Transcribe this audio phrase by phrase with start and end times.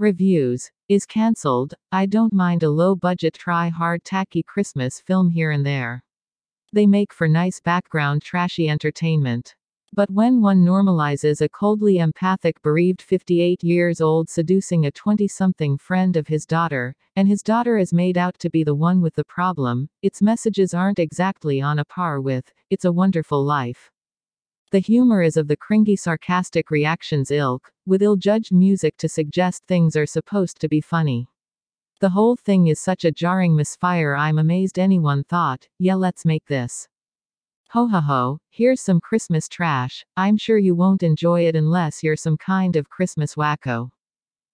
[0.00, 0.70] Reviews.
[0.88, 1.74] Is cancelled.
[1.92, 6.02] I don't mind a low budget, try hard, tacky Christmas film here and there.
[6.72, 9.54] They make for nice background, trashy entertainment.
[9.92, 15.76] But when one normalizes a coldly empathic bereaved 58 years old seducing a 20 something
[15.76, 19.16] friend of his daughter, and his daughter is made out to be the one with
[19.16, 23.90] the problem, its messages aren't exactly on a par with It's a Wonderful Life.
[24.72, 29.64] The humor is of the cringy sarcastic reactions ilk, with ill judged music to suggest
[29.66, 31.26] things are supposed to be funny.
[31.98, 36.46] The whole thing is such a jarring misfire, I'm amazed anyone thought, yeah, let's make
[36.46, 36.86] this.
[37.70, 42.14] Ho ho ho, here's some Christmas trash, I'm sure you won't enjoy it unless you're
[42.14, 43.90] some kind of Christmas wacko.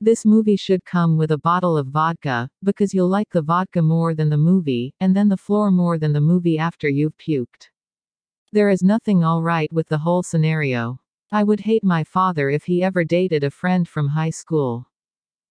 [0.00, 4.14] This movie should come with a bottle of vodka, because you'll like the vodka more
[4.14, 7.68] than the movie, and then the floor more than the movie after you've puked.
[8.50, 11.00] There is nothing alright with the whole scenario.
[11.30, 14.86] I would hate my father if he ever dated a friend from high school.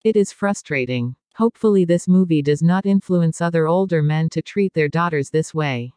[0.04, 1.16] It is frustrating.
[1.36, 5.94] Hopefully, this movie does not influence other older men to treat their daughters this way.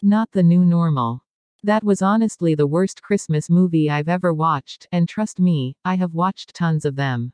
[0.00, 1.24] Not the new normal.
[1.64, 6.14] That was honestly the worst Christmas movie I've ever watched, and trust me, I have
[6.14, 7.32] watched tons of them.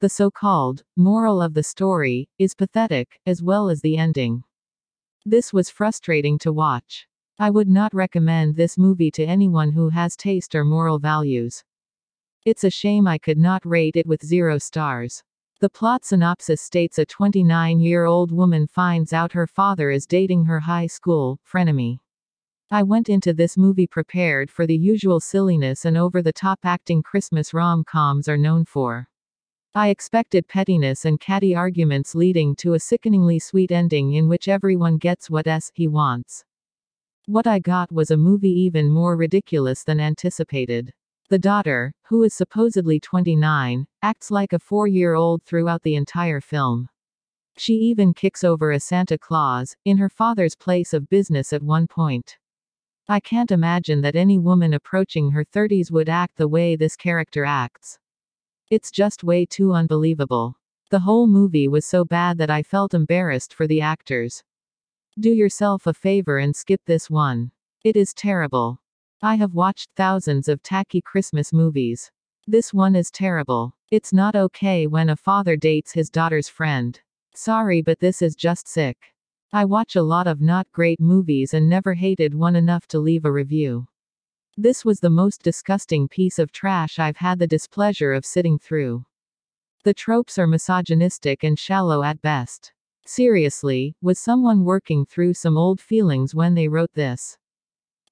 [0.00, 4.42] The so called moral of the story is pathetic, as well as the ending.
[5.24, 7.06] This was frustrating to watch.
[7.38, 11.62] I would not recommend this movie to anyone who has taste or moral values.
[12.46, 15.22] It's a shame I could not rate it with zero stars.
[15.60, 20.46] The plot synopsis states a 29 year old woman finds out her father is dating
[20.46, 21.98] her high school frenemy.
[22.70, 27.02] I went into this movie prepared for the usual silliness and over the top acting
[27.02, 29.10] Christmas rom coms are known for.
[29.74, 34.96] I expected pettiness and catty arguments leading to a sickeningly sweet ending in which everyone
[34.96, 36.46] gets what s he wants.
[37.28, 40.92] What I got was a movie even more ridiculous than anticipated.
[41.28, 46.40] The daughter, who is supposedly 29, acts like a four year old throughout the entire
[46.40, 46.88] film.
[47.58, 51.88] She even kicks over a Santa Claus, in her father's place of business at one
[51.88, 52.38] point.
[53.08, 57.44] I can't imagine that any woman approaching her 30s would act the way this character
[57.44, 57.98] acts.
[58.70, 60.54] It's just way too unbelievable.
[60.90, 64.44] The whole movie was so bad that I felt embarrassed for the actors.
[65.18, 67.50] Do yourself a favor and skip this one.
[67.82, 68.82] It is terrible.
[69.22, 72.10] I have watched thousands of tacky Christmas movies.
[72.46, 73.74] This one is terrible.
[73.90, 77.00] It's not okay when a father dates his daughter's friend.
[77.34, 79.14] Sorry, but this is just sick.
[79.54, 83.24] I watch a lot of not great movies and never hated one enough to leave
[83.24, 83.86] a review.
[84.58, 89.06] This was the most disgusting piece of trash I've had the displeasure of sitting through.
[89.82, 92.74] The tropes are misogynistic and shallow at best.
[93.08, 97.38] Seriously, was someone working through some old feelings when they wrote this?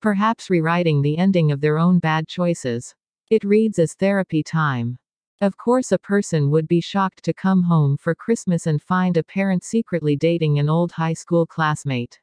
[0.01, 2.95] Perhaps rewriting the ending of their own bad choices.
[3.29, 4.99] It reads as therapy time.
[5.41, 9.25] Of course, a person would be shocked to come home for Christmas and find a
[9.25, 12.21] parent secretly dating an old high school classmate.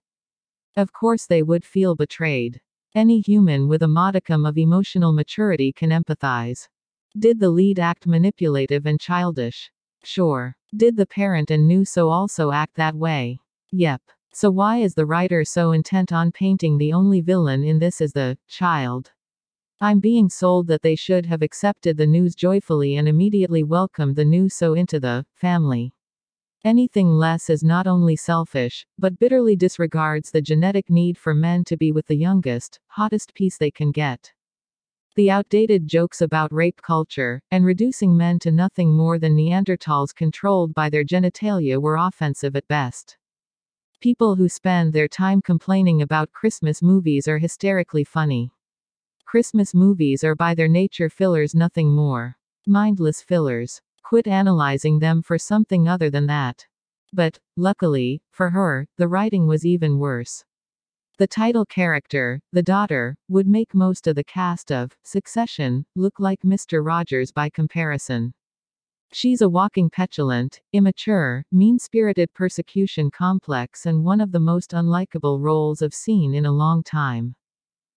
[0.77, 2.61] Of course, they would feel betrayed.
[2.95, 6.69] Any human with a modicum of emotional maturity can empathize.
[7.19, 9.69] Did the lead act manipulative and childish?
[10.05, 10.55] Sure.
[10.75, 13.39] Did the parent and new so also act that way?
[13.71, 14.01] Yep.
[14.33, 18.13] So why is the writer so intent on painting the only villain in this as
[18.13, 19.11] the child?
[19.81, 24.23] I'm being sold that they should have accepted the news joyfully and immediately welcomed the
[24.23, 25.93] new so into the family.
[26.63, 31.75] Anything less is not only selfish, but bitterly disregards the genetic need for men to
[31.75, 34.31] be with the youngest, hottest piece they can get.
[35.15, 40.73] The outdated jokes about rape culture, and reducing men to nothing more than Neanderthals controlled
[40.73, 43.17] by their genitalia were offensive at best.
[43.99, 48.51] People who spend their time complaining about Christmas movies are hysterically funny.
[49.25, 52.37] Christmas movies are by their nature fillers, nothing more.
[52.65, 53.81] Mindless fillers.
[54.03, 56.65] Quit analyzing them for something other than that.
[57.11, 60.45] But, luckily, for her, the writing was even worse.
[61.21, 66.41] The title character, the daughter, would make most of the cast of Succession look like
[66.41, 66.83] Mr.
[66.83, 68.33] Rogers by comparison.
[69.13, 75.39] She's a walking petulant, immature, mean spirited persecution complex and one of the most unlikable
[75.39, 77.35] roles I've seen in a long time.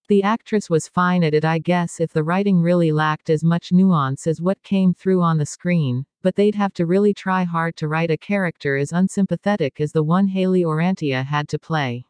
[0.08, 3.72] The actress was fine at it, I guess, if the writing really lacked as much
[3.72, 7.74] nuance as what came through on the screen, but they'd have to really try hard
[7.76, 12.04] to write a character as unsympathetic as the one Hayley Orrantia had to play.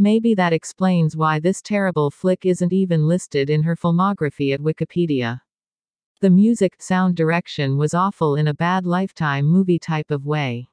[0.00, 5.40] Maybe that explains why this terrible flick isn't even listed in her filmography at Wikipedia.
[6.20, 10.68] The music, sound direction was awful in a bad lifetime movie type of way.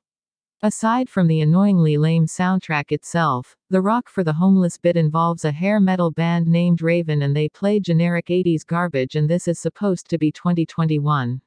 [0.61, 5.51] Aside from the annoyingly lame soundtrack itself, the rock for the homeless bit involves a
[5.51, 10.07] hair metal band named Raven and they play generic 80s garbage and this is supposed
[10.11, 11.41] to be 2021.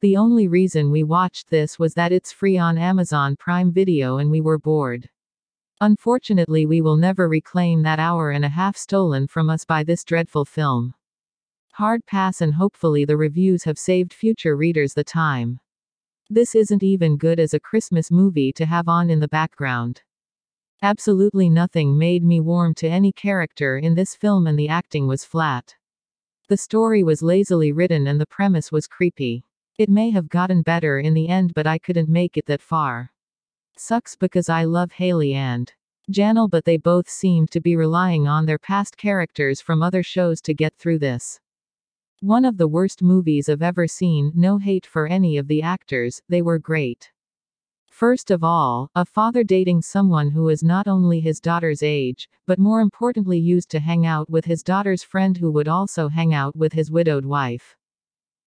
[0.00, 4.30] The only reason we watched this was that it's free on Amazon Prime Video and
[4.30, 5.10] we were bored.
[5.80, 10.04] Unfortunately, we will never reclaim that hour and a half stolen from us by this
[10.04, 10.94] dreadful film.
[11.72, 15.58] Hard pass, and hopefully, the reviews have saved future readers the time.
[16.30, 20.02] This isn't even good as a Christmas movie to have on in the background.
[20.82, 25.24] Absolutely nothing made me warm to any character in this film, and the acting was
[25.24, 25.74] flat.
[26.48, 29.44] The story was lazily written and the premise was creepy.
[29.78, 33.13] It may have gotten better in the end, but I couldn't make it that far.
[33.76, 35.72] Sucks because I love Hayley and
[36.10, 40.40] Janel, but they both seemed to be relying on their past characters from other shows
[40.42, 41.40] to get through this.
[42.20, 46.22] One of the worst movies I've ever seen, no hate for any of the actors,
[46.28, 47.10] they were great.
[47.90, 52.58] First of all, a father dating someone who is not only his daughter's age, but
[52.58, 56.56] more importantly used to hang out with his daughter's friend who would also hang out
[56.56, 57.76] with his widowed wife.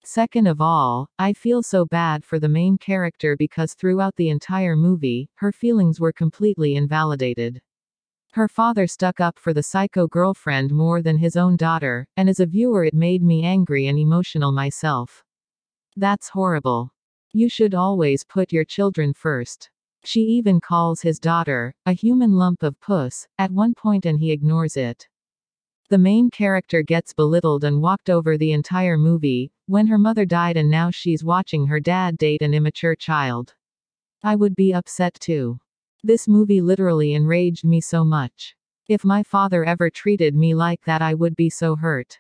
[0.05, 4.75] Second of all, I feel so bad for the main character because throughout the entire
[4.75, 7.61] movie, her feelings were completely invalidated.
[8.33, 12.41] Her father stuck up for the psycho girlfriend more than his own daughter, and as
[12.41, 15.23] a viewer, it made me angry and emotional myself.
[15.97, 16.91] That's horrible.
[17.33, 19.71] You should always put your children first.
[20.05, 24.33] She even calls his daughter a human lump of puss at one point, and he
[24.33, 25.09] ignores it.
[25.93, 30.57] The main character gets belittled and walked over the entire movie, when her mother died
[30.57, 33.55] and now she's watching her dad date an immature child.
[34.25, 35.59] I would be upset too.
[36.03, 38.57] This movie literally enraged me so much.
[38.89, 42.19] If my father ever treated me like that, I would be so hurt.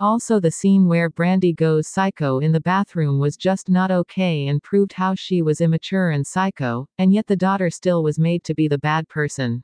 [0.00, 4.64] Also, the scene where Brandy goes psycho in the bathroom was just not okay and
[4.64, 8.52] proved how she was immature and psycho, and yet the daughter still was made to
[8.52, 9.62] be the bad person.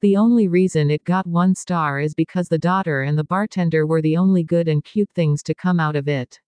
[0.00, 4.00] The only reason it got one star is because the daughter and the bartender were
[4.00, 6.38] the only good and cute things to come out of it.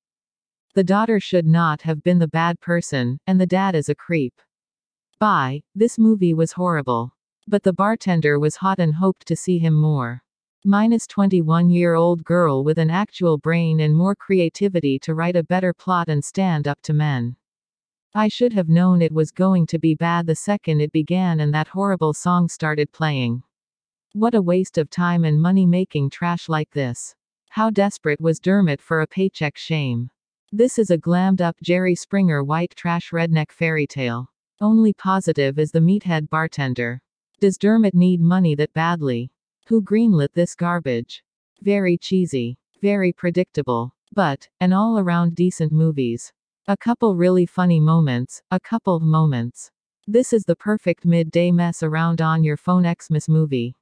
[0.75, 4.35] The daughter should not have been the bad person, and the dad is a creep.
[5.19, 7.13] Bye, this movie was horrible.
[7.49, 10.23] But the bartender was hot and hoped to see him more.
[10.65, 15.43] Minus 21 year old girl with an actual brain and more creativity to write a
[15.43, 17.35] better plot and stand up to men.
[18.15, 21.55] I should have known it was going to be bad the second it began and
[21.55, 23.45] that horrible song started playing.
[24.15, 27.15] What a waste of time and money making trash like this.
[27.51, 30.11] How desperate was Dermot for a paycheck shame.
[30.51, 34.27] This is a glammed up Jerry Springer white trash redneck fairy tale.
[34.61, 37.01] Only positive is the meathead bartender.
[37.39, 39.31] Does Dermot need money that badly?
[39.67, 41.23] Who greenlit this garbage?
[41.63, 42.59] Very cheesy.
[42.83, 43.95] Very predictable.
[44.13, 46.33] But, an all around decent movies.
[46.69, 49.71] A couple really funny moments, a couple moments.
[50.07, 53.75] This is the perfect midday mess around on your phone Xmas movie.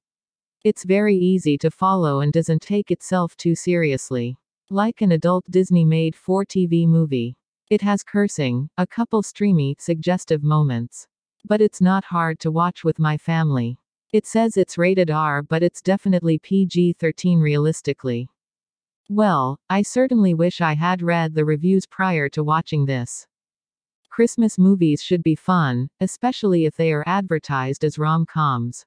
[0.62, 4.38] It's very easy to follow and doesn't take itself too seriously.
[4.70, 7.36] Like an adult Disney made for TV movie.
[7.69, 11.08] It has cursing, a couple streamy, suggestive moments.
[11.44, 13.76] But it's not hard to watch with my family.
[14.12, 18.30] It says it's rated R, but it's definitely PG 13 realistically.
[19.10, 23.26] Well, I certainly wish I had read the reviews prior to watching this.
[24.10, 28.84] Christmas movies should be fun, especially if they are advertised as rom coms.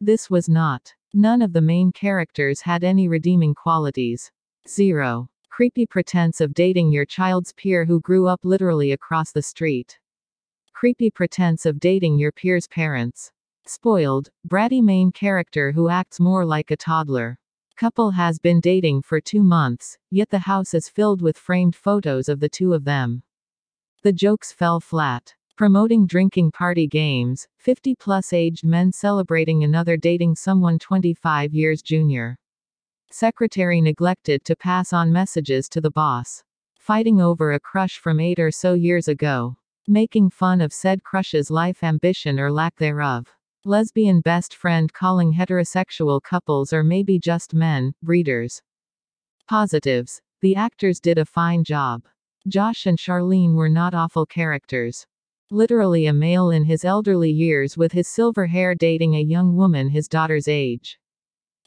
[0.00, 0.94] This was not.
[1.14, 4.30] None of the main characters had any redeeming qualities.
[4.68, 5.28] 0.
[5.48, 9.98] Creepy pretense of dating your child's peer who grew up literally across the street.
[10.74, 13.32] Creepy pretense of dating your peer's parents.
[13.66, 17.39] Spoiled, bratty main character who acts more like a toddler
[17.80, 22.28] couple has been dating for two months, yet the house is filled with framed photos
[22.28, 23.22] of the two of them.
[24.02, 25.32] The jokes fell flat.
[25.56, 32.36] Promoting drinking party games, 50 plus aged men celebrating another dating someone 25 years junior.
[33.10, 36.44] Secretary neglected to pass on messages to the boss.
[36.76, 39.56] Fighting over a crush from eight or so years ago.
[39.88, 43.26] Making fun of said crush's life ambition or lack thereof.
[43.66, 48.62] Lesbian best friend calling heterosexual couples or maybe just men, breeders.
[49.46, 50.22] Positives.
[50.40, 52.04] The actors did a fine job.
[52.48, 55.06] Josh and Charlene were not awful characters.
[55.50, 59.90] Literally a male in his elderly years with his silver hair dating a young woman
[59.90, 60.98] his daughter's age.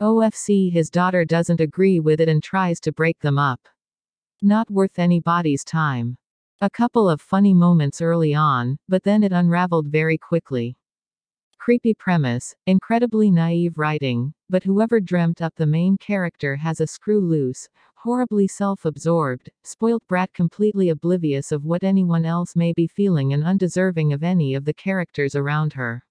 [0.02, 3.68] OFC his daughter doesn't agree with it and tries to break them up.
[4.42, 6.18] Not worth anybody's time.
[6.60, 10.76] A couple of funny moments early on, but then it unraveled very quickly.
[11.58, 17.22] Creepy premise, incredibly naive writing, but whoever dreamt up the main character has a screw
[17.22, 23.32] loose, horribly self absorbed, spoilt brat completely oblivious of what anyone else may be feeling
[23.32, 26.04] and undeserving of any of the characters around her.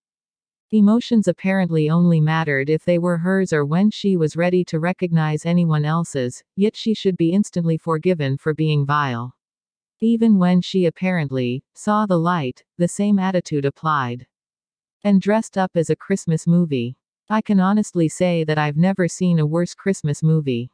[0.70, 5.44] Emotions apparently only mattered if they were hers or when she was ready to recognize
[5.44, 9.34] anyone else's, yet she should be instantly forgiven for being vile.
[10.00, 14.26] Even when she apparently saw the light, the same attitude applied.
[15.04, 16.96] And dressed up as a Christmas movie.
[17.28, 20.70] I can honestly say that I've never seen a worse Christmas movie.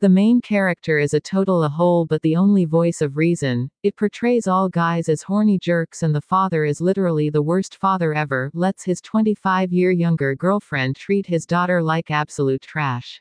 [0.00, 3.70] The main character is a total a hole but the only voice of reason.
[3.82, 8.14] It portrays all guys as horny jerks and the father is literally the worst father
[8.14, 13.20] ever, lets his 25 year younger girlfriend treat his daughter like absolute trash.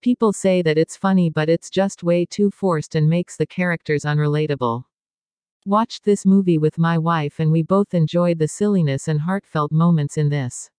[0.00, 4.04] People say that it's funny but it's just way too forced and makes the characters
[4.04, 4.84] unrelatable.
[5.66, 10.16] Watched this movie with my wife and we both enjoyed the silliness and heartfelt moments
[10.16, 10.70] in this.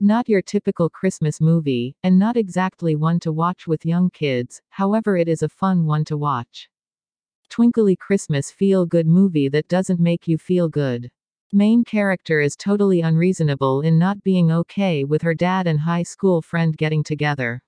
[0.00, 5.18] Not your typical Christmas movie, and not exactly one to watch with young kids, however,
[5.18, 6.70] it is a fun one to watch.
[7.50, 11.10] Twinkly Christmas feel good movie that doesn't make you feel good.
[11.52, 16.40] Main character is totally unreasonable in not being okay with her dad and high school
[16.40, 17.62] friend getting together.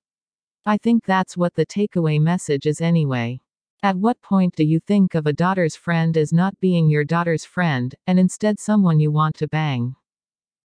[0.65, 3.43] I think that's what the takeaway message is anyway.
[3.83, 7.45] At what point do you think of a daughter's friend as not being your daughter's
[7.45, 9.95] friend, and instead someone you want to bang?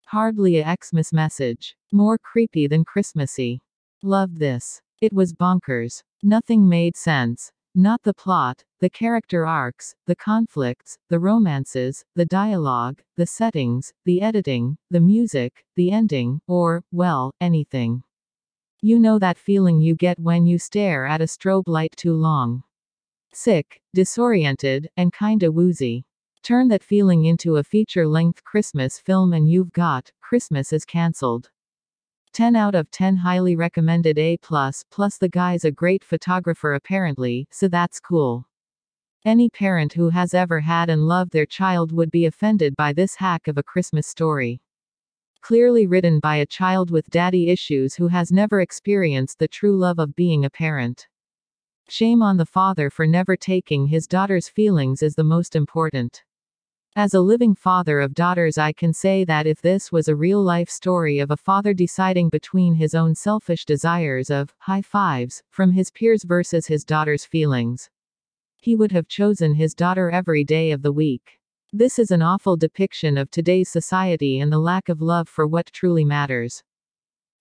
[0.07, 1.77] Hardly a Xmas message.
[1.91, 3.61] More creepy than Christmassy.
[4.03, 4.81] Love this.
[5.01, 6.03] It was bonkers.
[6.23, 7.51] Nothing made sense.
[7.75, 14.21] Not the plot, the character arcs, the conflicts, the romances, the dialogue, the settings, the
[14.21, 18.03] editing, the music, the ending, or, well, anything.
[18.81, 22.65] You know that feeling you get when you stare at a strobe light too long.
[23.33, 26.05] Sick, disoriented, and kinda woozy.
[26.43, 31.51] Turn that feeling into a feature length Christmas film and you've got Christmas is cancelled.
[32.33, 37.69] 10 out of 10 highly recommended A+, plus the guy's a great photographer apparently, so
[37.69, 38.47] that's cool.
[39.25, 43.17] Any parent who has ever had and loved their child would be offended by this
[43.17, 44.61] hack of a Christmas story.
[45.41, 49.99] Clearly written by a child with daddy issues who has never experienced the true love
[49.99, 51.09] of being a parent.
[51.91, 56.23] Shame on the father for never taking his daughter's feelings as the most important.
[56.95, 60.43] As a living father of daughters, I can say that if this was a real
[60.43, 65.73] life story of a father deciding between his own selfish desires of high fives from
[65.73, 67.89] his peers versus his daughter's feelings,
[68.61, 71.39] he would have chosen his daughter every day of the week.
[71.73, 75.73] This is an awful depiction of today's society and the lack of love for what
[75.73, 76.63] truly matters.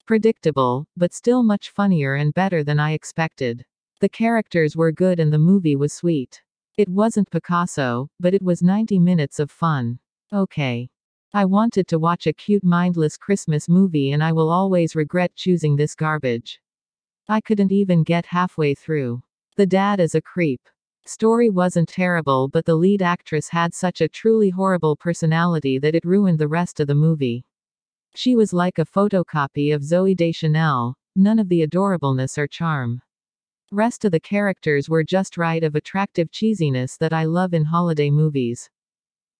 [0.05, 3.65] Predictable, but still much funnier and better than I expected.
[3.99, 6.43] The characters were good and the movie was sweet.
[6.77, 9.97] It wasn't Picasso, but it was 90 minutes of fun.
[10.31, 10.89] Okay.
[11.33, 15.75] I wanted to watch a cute mindless Christmas movie and I will always regret choosing
[15.75, 16.61] this garbage.
[17.27, 19.23] I couldn't even get halfway through.
[19.55, 20.61] The dad is a creep.
[21.07, 26.05] Story wasn't terrible, but the lead actress had such a truly horrible personality that it
[26.05, 27.45] ruined the rest of the movie.
[28.13, 33.01] She was like a photocopy of Zooey Deschanel, none of the adorableness or charm.
[33.71, 38.09] Rest of the characters were just right of attractive cheesiness that I love in holiday
[38.09, 38.69] movies.